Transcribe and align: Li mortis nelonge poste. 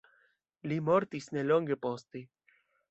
Li 0.71 0.79
mortis 0.89 1.31
nelonge 1.39 1.81
poste. 1.87 2.29